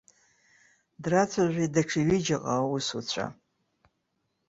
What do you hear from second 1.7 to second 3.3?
даҽа ҩыџьаҟа аусуцәа.